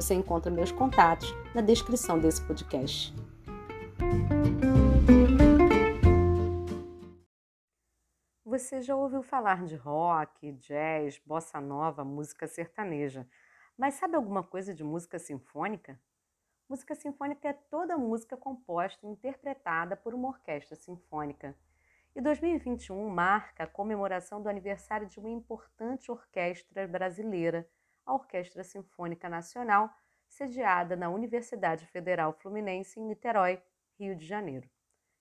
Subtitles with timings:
[0.00, 3.14] Você encontra meus contatos na descrição desse podcast.
[8.42, 13.28] Você já ouviu falar de rock, jazz, bossa nova, música sertaneja,
[13.76, 16.00] mas sabe alguma coisa de música sinfônica?
[16.66, 21.54] Música sinfônica é toda música composta e interpretada por uma orquestra sinfônica.
[22.16, 27.68] E 2021 marca a comemoração do aniversário de uma importante orquestra brasileira,
[28.04, 29.90] a Orquestra Sinfônica Nacional,
[30.28, 33.60] sediada na Universidade Federal Fluminense em Niterói,
[33.98, 34.68] Rio de Janeiro.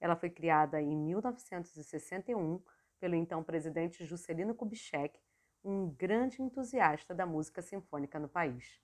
[0.00, 2.62] Ela foi criada em 1961
[2.98, 5.20] pelo então presidente Juscelino Kubitschek,
[5.62, 8.80] um grande entusiasta da música sinfônica no país.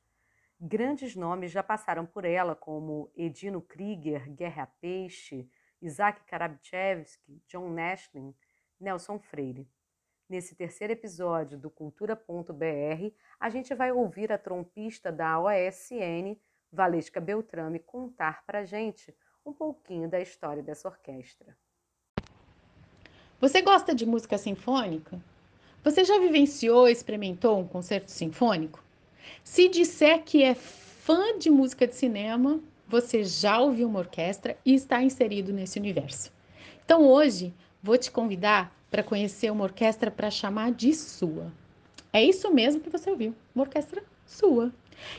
[0.58, 8.34] Grandes nomes já passaram por ela, como Edino Krieger, Guerra Peixe, Isaac Karabchevsky, John Nashlin,
[8.78, 9.66] Nelson Freire.
[10.30, 16.38] Nesse terceiro episódio do Cultura.br, a gente vai ouvir a trompista da OSN,
[16.72, 19.12] Valesca Beltrame, contar para gente
[19.44, 21.58] um pouquinho da história dessa orquestra.
[23.40, 25.20] Você gosta de música sinfônica?
[25.82, 28.80] Você já vivenciou, experimentou um concerto sinfônico?
[29.42, 34.76] Se disser que é fã de música de cinema, você já ouviu uma orquestra e
[34.76, 36.32] está inserido nesse universo.
[36.84, 41.52] Então hoje vou te convidar para conhecer uma orquestra para chamar de sua.
[42.12, 44.72] É isso mesmo que você ouviu, uma orquestra sua.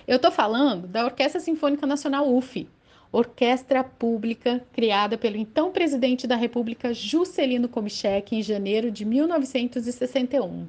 [0.07, 2.67] Eu estou falando da Orquestra Sinfônica Nacional UF,
[3.11, 10.67] orquestra pública criada pelo então presidente da República Juscelino Kubitschek em janeiro de 1961.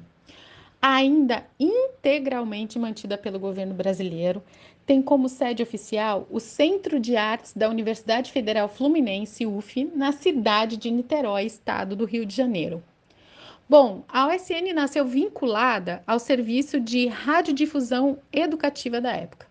[0.81, 4.43] Ainda integralmente mantida pelo governo brasileiro,
[4.85, 10.75] tem como sede oficial o Centro de Artes da Universidade Federal Fluminense, UF, na cidade
[10.75, 12.83] de Niterói, estado do Rio de Janeiro.
[13.67, 19.47] Bom, a OSN nasceu vinculada ao serviço de radiodifusão educativa da época,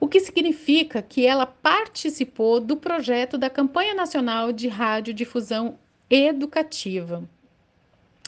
[0.00, 5.78] o que significa que ela participou do projeto da Campanha Nacional de Radiodifusão
[6.08, 7.28] Educativa.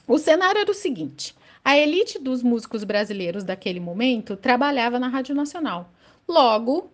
[0.07, 1.35] O cenário era o seguinte:
[1.65, 5.91] a elite dos músicos brasileiros daquele momento trabalhava na Rádio Nacional.
[6.29, 6.91] Logo,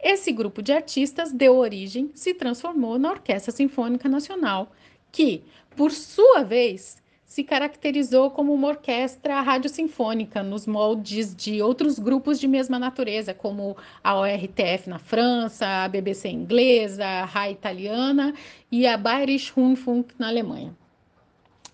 [0.00, 4.72] esse grupo de artistas deu origem, se transformou na Orquestra Sinfônica Nacional,
[5.12, 5.44] que,
[5.76, 7.01] por sua vez,
[7.32, 13.74] se caracterizou como uma orquestra rádio-sinfônica nos moldes de outros grupos de mesma natureza, como
[14.04, 18.34] a ORTF na França, a BBC inglesa, a RAI italiana
[18.70, 20.76] e a Bayerische Rundfunk na Alemanha.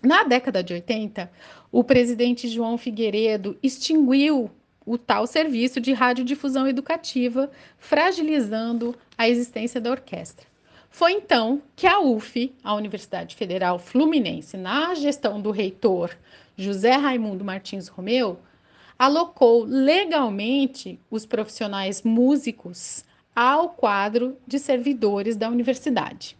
[0.01, 1.29] Na década de 80,
[1.73, 4.49] o presidente João Figueiredo extinguiu
[4.85, 10.48] o tal serviço de radiodifusão educativa, fragilizando a existência da orquestra.
[10.89, 16.15] Foi então que a UF, a Universidade Federal Fluminense, na gestão do reitor
[16.57, 18.39] José Raimundo Martins Romeu,
[18.97, 26.35] alocou legalmente os profissionais músicos ao quadro de servidores da universidade.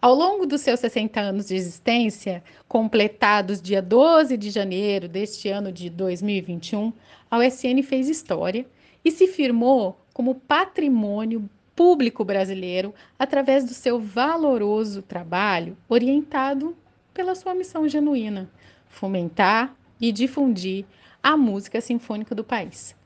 [0.00, 5.72] Ao longo dos seus 60 anos de existência, completados dia 12 de janeiro deste ano
[5.72, 6.92] de 2021,
[7.30, 8.66] a USN fez história
[9.04, 16.76] e se firmou como patrimônio público brasileiro através do seu valoroso trabalho orientado
[17.14, 18.50] pela sua missão genuína:
[18.88, 20.84] fomentar e difundir
[21.22, 22.96] a música sinfônica do país.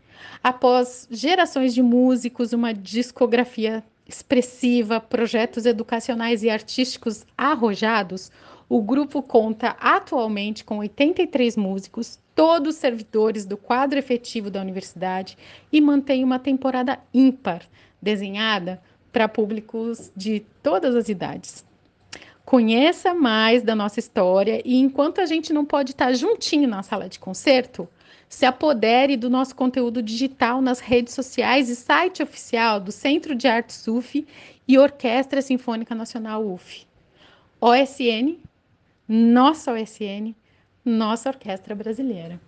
[0.42, 8.32] Após gerações de músicos, uma discografia expressiva, projetos educacionais e artísticos arrojados,
[8.74, 15.36] o grupo conta atualmente com 83 músicos, todos servidores do quadro efetivo da universidade
[15.70, 17.68] e mantém uma temporada ímpar,
[18.00, 18.82] desenhada
[19.12, 21.66] para públicos de todas as idades.
[22.46, 27.10] Conheça mais da nossa história e enquanto a gente não pode estar juntinho na sala
[27.10, 27.86] de concerto,
[28.26, 33.46] se apodere do nosso conteúdo digital nas redes sociais e site oficial do Centro de
[33.46, 34.26] Arte UF
[34.66, 36.86] e Orquestra Sinfônica Nacional UF.
[37.60, 38.38] OSN,
[39.08, 40.34] nossa OSN,
[40.84, 42.40] nossa orquestra brasileira.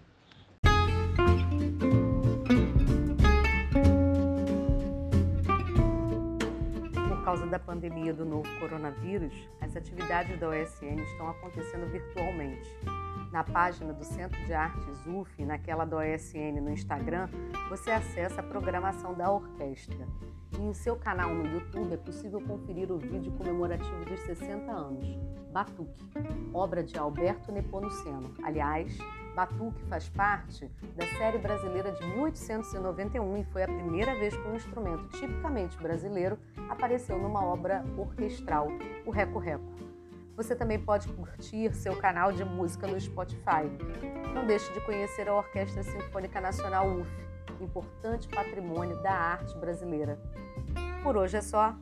[7.09, 12.69] Por causa da pandemia do novo coronavírus, as atividades da OSN estão acontecendo virtualmente
[13.35, 17.29] Na página do Centro de Artes UF, naquela do OSN no Instagram,
[17.69, 20.07] você acessa a programação da orquestra.
[20.57, 25.19] E em seu canal no YouTube é possível conferir o vídeo comemorativo dos 60 anos,
[25.53, 26.01] Batuque,
[26.53, 28.33] obra de Alberto Nepomuceno.
[28.45, 28.97] Aliás,
[29.35, 34.55] Batuque faz parte da série brasileira de 1891 e foi a primeira vez que um
[34.55, 36.39] instrumento tipicamente brasileiro
[36.71, 38.69] apareceu numa obra orquestral,
[39.05, 39.94] o Reco Reco.
[40.37, 43.71] Você também pode curtir seu canal de música no Spotify.
[44.35, 47.11] Não deixe de conhecer a Orquestra Sinfônica Nacional UF,
[47.61, 50.19] importante patrimônio da arte brasileira.
[51.03, 51.75] Por hoje é só.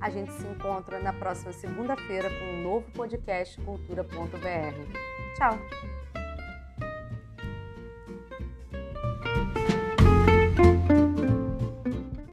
[0.00, 4.38] A gente se encontra na próxima segunda-feira com um novo podcast cultura.br.
[5.36, 5.58] Tchau!